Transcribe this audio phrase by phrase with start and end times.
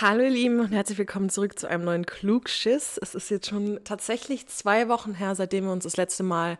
[0.00, 3.00] Hallo ihr Lieben und herzlich willkommen zurück zu einem neuen Klugschiss.
[3.02, 6.56] Es ist jetzt schon tatsächlich zwei Wochen her, seitdem wir uns das letzte Mal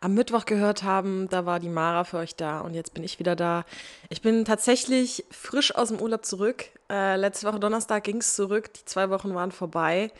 [0.00, 1.28] am Mittwoch gehört haben.
[1.28, 3.66] Da war die Mara für euch da und jetzt bin ich wieder da.
[4.08, 6.64] Ich bin tatsächlich frisch aus dem Urlaub zurück.
[6.90, 8.72] Äh, letzte Woche Donnerstag ging es zurück.
[8.72, 10.10] Die zwei Wochen waren vorbei.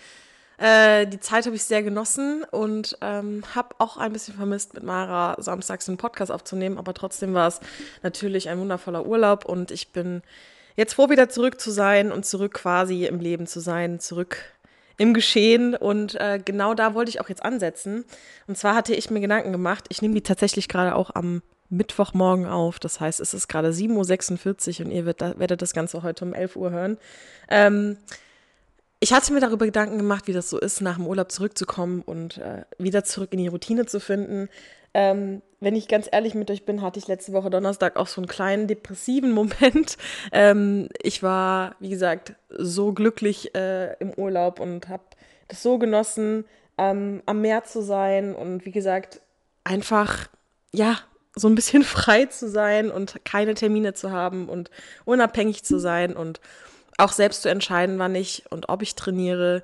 [0.58, 4.82] Äh, die Zeit habe ich sehr genossen und ähm, habe auch ein bisschen vermisst, mit
[4.82, 6.76] Mara samstags einen Podcast aufzunehmen.
[6.76, 7.60] Aber trotzdem war es
[8.02, 10.20] natürlich ein wundervoller Urlaub und ich bin
[10.78, 14.38] jetzt froh, wieder zurück zu sein und zurück quasi im Leben zu sein, zurück
[14.96, 15.74] im Geschehen.
[15.74, 18.04] Und äh, genau da wollte ich auch jetzt ansetzen.
[18.46, 22.46] Und zwar hatte ich mir Gedanken gemacht, ich nehme die tatsächlich gerade auch am Mittwochmorgen
[22.46, 22.78] auf.
[22.78, 26.54] Das heißt, es ist gerade 7.46 Uhr und ihr werdet, das Ganze heute um 11
[26.54, 26.96] Uhr hören.
[27.50, 27.98] Ähm,
[29.00, 32.38] ich hatte mir darüber Gedanken gemacht, wie das so ist, nach dem Urlaub zurückzukommen und
[32.38, 34.48] äh, wieder zurück in die Routine zu finden.
[34.94, 38.20] Ähm, wenn ich ganz ehrlich mit euch bin, hatte ich letzte Woche Donnerstag auch so
[38.20, 39.96] einen kleinen depressiven Moment.
[40.32, 45.02] Ähm, ich war, wie gesagt, so glücklich äh, im Urlaub und habe
[45.48, 46.44] das so genossen,
[46.76, 49.20] ähm, am Meer zu sein und wie gesagt,
[49.64, 50.28] einfach,
[50.72, 50.98] ja,
[51.34, 54.70] so ein bisschen frei zu sein und keine Termine zu haben und
[55.04, 56.40] unabhängig zu sein und
[56.98, 59.62] auch selbst zu entscheiden, wann ich und ob ich trainiere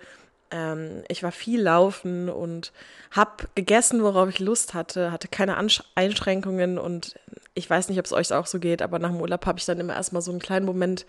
[0.55, 2.72] ähm, ich war viel laufen und
[3.10, 7.16] habe gegessen, worauf ich Lust hatte, hatte keine Ansch Einschränkungen und
[7.55, 9.64] ich weiß nicht, ob es euch auch so geht, aber nach dem Urlaub habe ich
[9.64, 11.06] dann immer erstmal so einen kleinen Moment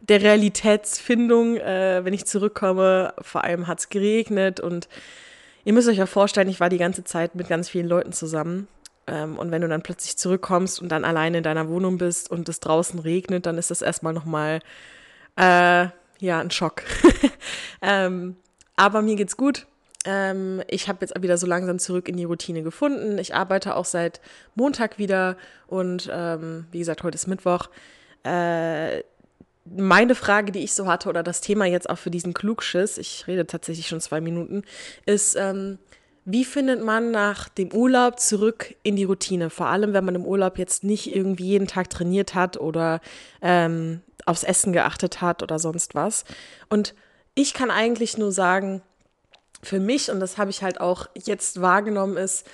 [0.00, 3.14] der Realitätsfindung, äh, wenn ich zurückkomme.
[3.20, 4.88] Vor allem hat es geregnet und
[5.64, 8.66] ihr müsst euch ja vorstellen, ich war die ganze Zeit mit ganz vielen Leuten zusammen.
[9.06, 12.48] Ähm, und wenn du dann plötzlich zurückkommst und dann alleine in deiner Wohnung bist und
[12.48, 14.60] es draußen regnet, dann ist das erstmal nochmal,
[15.36, 15.86] äh,
[16.18, 16.82] ja, ein Schock.
[17.82, 18.36] ähm,
[18.80, 19.66] aber mir geht's gut.
[20.06, 23.18] Ähm, ich habe jetzt wieder so langsam zurück in die Routine gefunden.
[23.18, 24.22] Ich arbeite auch seit
[24.54, 25.36] Montag wieder
[25.66, 27.68] und ähm, wie gesagt, heute ist Mittwoch.
[28.24, 29.02] Äh,
[29.66, 33.26] meine Frage, die ich so hatte, oder das Thema jetzt auch für diesen Klugschiss, ich
[33.26, 34.62] rede tatsächlich schon zwei Minuten,
[35.04, 35.76] ist, ähm,
[36.24, 39.50] wie findet man nach dem Urlaub zurück in die Routine?
[39.50, 43.02] Vor allem, wenn man im Urlaub jetzt nicht irgendwie jeden Tag trainiert hat oder
[43.42, 46.24] ähm, aufs Essen geachtet hat oder sonst was.
[46.70, 46.94] Und
[47.34, 48.82] ich kann eigentlich nur sagen,
[49.62, 52.46] für mich, und das habe ich halt auch jetzt wahrgenommen, ist,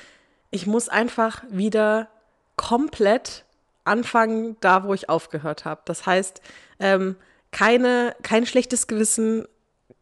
[0.50, 2.08] ich muss einfach wieder
[2.56, 3.44] komplett
[3.84, 5.82] anfangen, da wo ich aufgehört habe.
[5.84, 6.40] Das heißt,
[6.80, 7.16] ähm,
[7.52, 9.46] keine, kein schlechtes Gewissen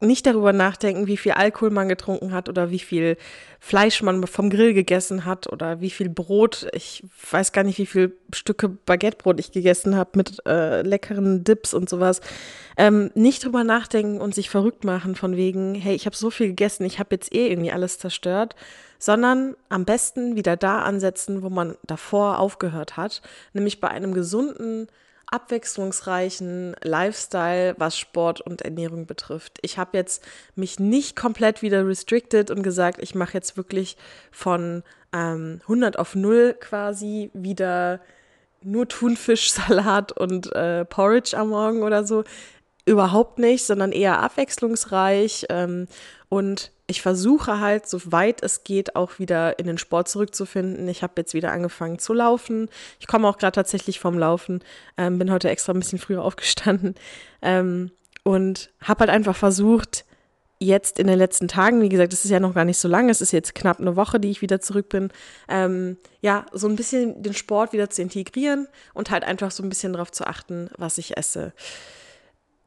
[0.04, 3.16] nicht darüber nachdenken, wie viel Alkohol man getrunken hat oder wie viel
[3.60, 6.66] Fleisch man vom Grill gegessen hat oder wie viel Brot.
[6.72, 11.72] Ich weiß gar nicht, wie viele Stücke Baguettebrot ich gegessen habe mit äh, leckeren Dips
[11.72, 12.20] und sowas.
[12.76, 16.48] Ähm, nicht drüber nachdenken und sich verrückt machen von wegen, hey, ich habe so viel
[16.48, 18.54] gegessen, ich habe jetzt eh irgendwie alles zerstört,
[18.98, 23.22] sondern am besten wieder da ansetzen, wo man davor aufgehört hat,
[23.52, 24.88] nämlich bei einem gesunden
[25.30, 29.58] abwechslungsreichen Lifestyle, was Sport und Ernährung betrifft.
[29.62, 30.24] Ich habe jetzt
[30.54, 33.96] mich nicht komplett wieder restricted und gesagt, ich mache jetzt wirklich
[34.30, 34.82] von
[35.12, 38.00] ähm, 100 auf 0 quasi wieder
[38.62, 42.24] nur Thunfischsalat und äh, Porridge am Morgen oder so.
[42.86, 45.88] Überhaupt nicht, sondern eher abwechslungsreich ähm,
[46.28, 50.86] und ich versuche halt, soweit es geht, auch wieder in den Sport zurückzufinden.
[50.88, 52.68] Ich habe jetzt wieder angefangen zu laufen.
[53.00, 54.62] Ich komme auch gerade tatsächlich vom Laufen.
[54.98, 56.94] Ähm, bin heute extra ein bisschen früher aufgestanden
[57.40, 57.90] ähm,
[58.22, 60.04] und habe halt einfach versucht,
[60.58, 63.10] jetzt in den letzten Tagen, wie gesagt, es ist ja noch gar nicht so lange,
[63.10, 65.10] es ist jetzt knapp eine Woche, die ich wieder zurück bin,
[65.48, 69.68] ähm, ja, so ein bisschen den Sport wieder zu integrieren und halt einfach so ein
[69.68, 71.52] bisschen darauf zu achten, was ich esse.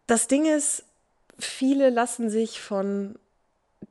[0.05, 0.83] Das Ding ist,
[1.39, 3.17] viele lassen sich von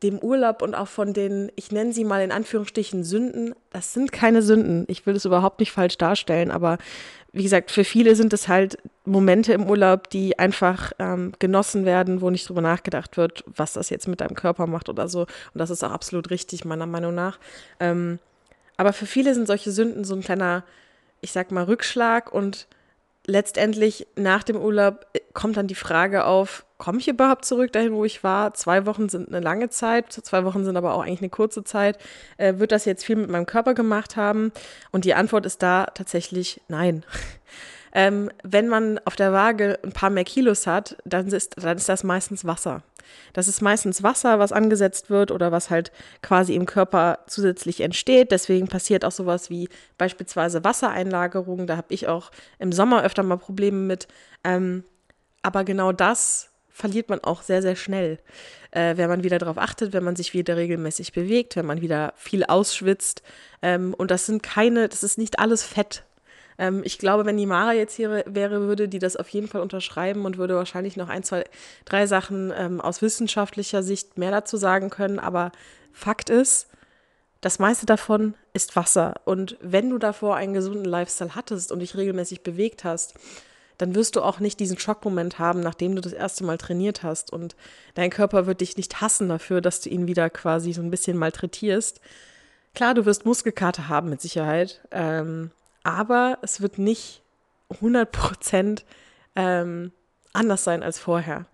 [0.02, 4.12] dem Urlaub und auch von den, ich nenne sie mal in Anführungsstrichen Sünden, das sind
[4.12, 4.84] keine Sünden.
[4.88, 6.78] Ich will es überhaupt nicht falsch darstellen, aber
[7.32, 12.20] wie gesagt, für viele sind es halt Momente im Urlaub, die einfach ähm, genossen werden,
[12.22, 15.20] wo nicht drüber nachgedacht wird, was das jetzt mit deinem Körper macht oder so.
[15.20, 17.38] Und das ist auch absolut richtig, meiner Meinung nach.
[17.78, 18.18] Ähm,
[18.78, 20.64] aber für viele sind solche Sünden so ein kleiner,
[21.20, 22.68] ich sag mal, Rückschlag und
[23.26, 27.92] letztendlich nach dem Urlaub äh, kommt dann die Frage auf, komme ich überhaupt zurück dahin,
[27.92, 28.54] wo ich war?
[28.54, 31.98] Zwei Wochen sind eine lange Zeit, zwei Wochen sind aber auch eigentlich eine kurze Zeit.
[32.36, 34.52] Äh, wird das jetzt viel mit meinem Körper gemacht haben?
[34.92, 37.04] Und die Antwort ist da tatsächlich nein.
[37.92, 41.88] ähm, wenn man auf der Waage ein paar mehr Kilos hat, dann ist, dann ist
[41.88, 42.82] das meistens Wasser.
[43.32, 45.92] Das ist meistens Wasser, was angesetzt wird oder was halt
[46.22, 48.30] quasi im Körper zusätzlich entsteht.
[48.32, 49.68] Deswegen passiert auch sowas wie
[49.98, 51.66] beispielsweise Wassereinlagerung.
[51.66, 54.08] Da habe ich auch im Sommer öfter mal Probleme mit.
[54.44, 54.84] Ähm,
[55.42, 58.18] aber genau das verliert man auch sehr, sehr schnell.
[58.70, 62.12] Äh, wenn man wieder darauf achtet, wenn man sich wieder regelmäßig bewegt, wenn man wieder
[62.16, 63.22] viel ausschwitzt.
[63.62, 66.04] Ähm, und das sind keine, das ist nicht alles Fett.
[66.58, 69.60] Ähm, ich glaube, wenn die Mara jetzt hier wäre, würde die das auf jeden Fall
[69.60, 71.44] unterschreiben und würde wahrscheinlich noch ein, zwei,
[71.84, 75.18] drei Sachen ähm, aus wissenschaftlicher Sicht mehr dazu sagen können.
[75.18, 75.52] Aber
[75.92, 76.68] Fakt ist,
[77.40, 79.14] das meiste davon ist Wasser.
[79.24, 83.14] Und wenn du davor einen gesunden Lifestyle hattest und dich regelmäßig bewegt hast,
[83.78, 87.32] dann wirst du auch nicht diesen Schockmoment haben, nachdem du das erste Mal trainiert hast.
[87.32, 87.56] Und
[87.94, 91.18] dein Körper wird dich nicht hassen dafür, dass du ihn wieder quasi so ein bisschen
[91.18, 92.00] malträtierst.
[92.74, 95.50] Klar, du wirst Muskelkater haben mit Sicherheit, ähm,
[95.86, 97.22] aber es wird nicht
[97.70, 98.84] 100 Prozent
[99.36, 99.92] ähm,
[100.32, 101.46] anders sein als vorher.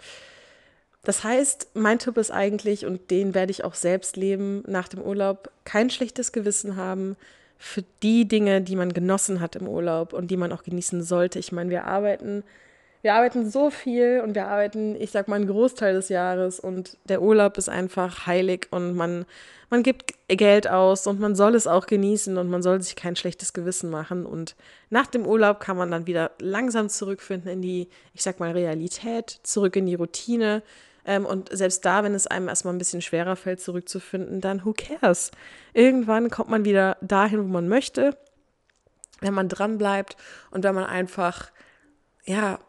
[1.04, 5.02] Das heißt, mein Tipp ist eigentlich, und den werde ich auch selbst leben nach dem
[5.02, 7.16] Urlaub, kein schlechtes Gewissen haben
[7.58, 11.38] für die Dinge, die man genossen hat im Urlaub und die man auch genießen sollte.
[11.38, 12.42] Ich meine, wir arbeiten,
[13.02, 16.96] wir arbeiten so viel und wir arbeiten, ich sag mal, einen Großteil des Jahres und
[17.08, 19.26] der Urlaub ist einfach heilig und man,
[19.70, 23.16] man gibt Geld aus und man soll es auch genießen und man soll sich kein
[23.16, 24.24] schlechtes Gewissen machen.
[24.24, 24.54] Und
[24.88, 29.40] nach dem Urlaub kann man dann wieder langsam zurückfinden in die, ich sag mal, Realität,
[29.42, 30.62] zurück in die Routine
[31.04, 34.74] ähm, und selbst da, wenn es einem erstmal ein bisschen schwerer fällt, zurückzufinden, dann who
[34.76, 35.32] cares?
[35.74, 38.16] Irgendwann kommt man wieder dahin, wo man möchte,
[39.20, 40.16] wenn man dran bleibt
[40.50, 41.50] und wenn man einfach,
[42.24, 42.60] ja,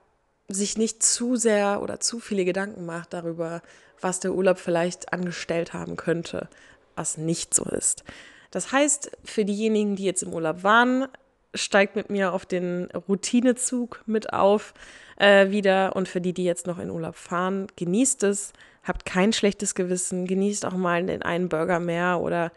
[0.48, 3.62] sich nicht zu sehr oder zu viele Gedanken macht darüber,
[4.02, 6.50] was der Urlaub vielleicht angestellt haben könnte,
[6.96, 8.04] was nicht so ist.
[8.52, 11.08] Das heißt, für diejenigen, die jetzt im Urlaub waren,
[11.56, 14.74] steigt mit mir auf den Routinezug mit auf
[15.18, 15.96] äh, wieder.
[15.96, 18.54] Und für die, die jetzt noch in Urlaub fahren, genießt es,
[18.84, 22.52] habt kein schlechtes Gewissen, genießt auch mal den einen Burger mehr oder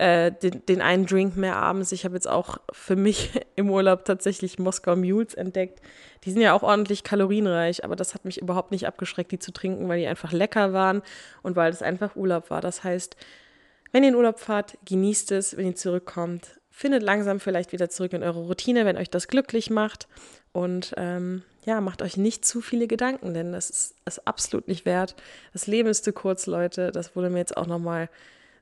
[0.00, 1.92] äh, den, den einen Drink mehr abends.
[1.92, 5.80] Ich habe jetzt auch für mich im Urlaub tatsächlich Moskau Mules entdeckt.
[6.24, 9.52] Die sind ja auch ordentlich kalorienreich, aber das hat mich überhaupt nicht abgeschreckt, die zu
[9.52, 11.02] trinken, weil die einfach lecker waren
[11.42, 12.60] und weil es einfach Urlaub war.
[12.60, 13.16] Das heißt,
[13.92, 18.14] wenn ihr in Urlaub fahrt, genießt es, wenn ihr zurückkommt, findet langsam vielleicht wieder zurück
[18.14, 20.08] in eure Routine, wenn euch das glücklich macht.
[20.52, 24.86] Und ähm, ja, macht euch nicht zu viele Gedanken, denn das ist, ist absolut nicht
[24.86, 25.14] wert.
[25.52, 26.90] Das Leben ist zu kurz, Leute.
[26.90, 28.08] Das wurde mir jetzt auch nochmal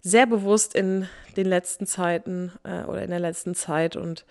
[0.00, 3.97] sehr bewusst in den letzten Zeiten äh, oder in der letzten Zeit.
[3.97, 4.25] Und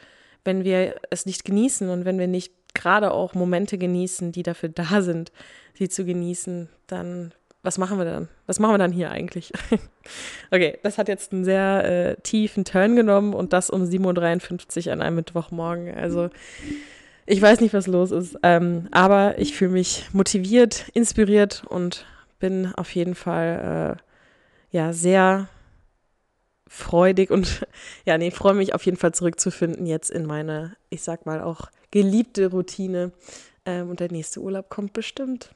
[0.43, 4.69] wenn wir es nicht genießen und wenn wir nicht gerade auch Momente genießen, die dafür
[4.69, 5.31] da sind,
[5.73, 7.33] sie zu genießen, dann
[7.63, 8.29] was machen wir dann?
[8.45, 9.51] Was machen wir dann hier eigentlich?
[10.51, 14.93] okay, das hat jetzt einen sehr äh, tiefen Turn genommen und das um 7.53 Uhr
[14.93, 15.93] an einem Mittwochmorgen.
[15.93, 16.29] Also
[17.27, 22.05] ich weiß nicht, was los ist, ähm, aber ich fühle mich motiviert, inspiriert und
[22.39, 23.97] bin auf jeden Fall
[24.71, 25.49] äh, ja sehr
[26.67, 27.67] freudig und
[28.05, 31.69] ja, nee, freue mich auf jeden Fall zurückzufinden jetzt in meine, ich sag mal auch
[31.91, 33.11] geliebte Routine.
[33.65, 35.51] Ähm, und der nächste Urlaub kommt bestimmt.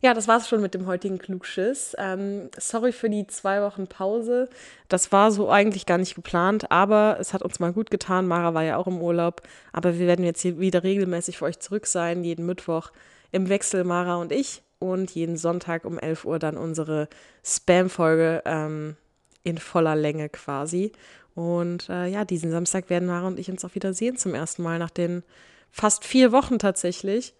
[0.00, 1.96] Ja, das war's schon mit dem heutigen Klugschiss.
[1.98, 4.50] Ähm, sorry für die zwei Wochen Pause.
[4.88, 8.26] Das war so eigentlich gar nicht geplant, aber es hat uns mal gut getan.
[8.26, 11.58] Mara war ja auch im Urlaub, aber wir werden jetzt hier wieder regelmäßig für euch
[11.58, 12.90] zurück sein, jeden Mittwoch
[13.32, 17.08] im Wechsel Mara und ich und jeden Sonntag um 11 Uhr dann unsere
[17.42, 18.96] Spam-Folge ähm,
[19.42, 20.92] in voller Länge quasi.
[21.34, 24.62] Und äh, ja, diesen Samstag werden Mara und ich uns auch wieder sehen zum ersten
[24.62, 25.22] Mal nach den
[25.70, 27.34] fast vier Wochen tatsächlich.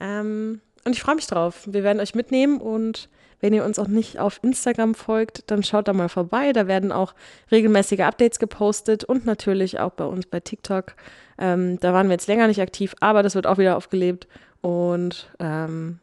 [0.00, 1.64] Ähm, und ich freue mich drauf.
[1.66, 3.08] Wir werden euch mitnehmen und
[3.40, 6.52] wenn ihr uns auch nicht auf Instagram folgt, dann schaut da mal vorbei.
[6.52, 7.14] Da werden auch
[7.50, 10.94] regelmäßige Updates gepostet und natürlich auch bei uns bei TikTok.
[11.38, 14.26] Ähm, da waren wir jetzt länger nicht aktiv, aber das wird auch wieder aufgelebt.
[14.62, 15.98] Und ähm,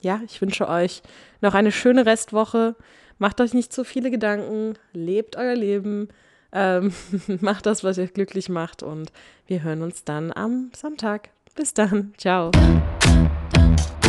[0.00, 1.02] ja, ich wünsche euch
[1.40, 2.76] noch eine schöne Restwoche.
[3.18, 4.74] Macht euch nicht zu viele Gedanken.
[4.92, 6.08] Lebt euer Leben.
[6.52, 6.92] Ähm,
[7.40, 8.82] macht das, was euch glücklich macht.
[8.82, 9.12] Und
[9.46, 11.30] wir hören uns dann am Sonntag.
[11.54, 12.14] Bis dann.
[12.18, 12.50] Ciao.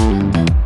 [0.08, 0.57] Thank you.